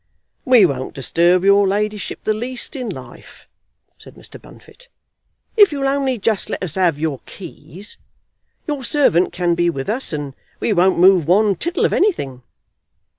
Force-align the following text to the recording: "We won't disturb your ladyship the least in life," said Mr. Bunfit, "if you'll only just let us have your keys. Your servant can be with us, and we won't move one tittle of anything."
"We 0.45 0.65
won't 0.65 0.95
disturb 0.95 1.43
your 1.45 1.67
ladyship 1.67 2.23
the 2.23 2.33
least 2.33 2.75
in 2.75 2.89
life," 2.89 3.47
said 3.99 4.15
Mr. 4.15 4.41
Bunfit, 4.41 4.87
"if 5.55 5.71
you'll 5.71 5.87
only 5.87 6.17
just 6.17 6.49
let 6.49 6.63
us 6.63 6.73
have 6.73 6.97
your 6.97 7.21
keys. 7.27 7.97
Your 8.65 8.83
servant 8.83 9.31
can 9.31 9.53
be 9.53 9.69
with 9.69 9.89
us, 9.89 10.11
and 10.11 10.33
we 10.59 10.73
won't 10.73 10.97
move 10.97 11.27
one 11.27 11.55
tittle 11.55 11.85
of 11.85 11.93
anything." 11.93 12.41